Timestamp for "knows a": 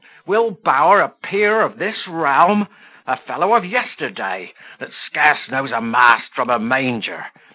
5.47-5.79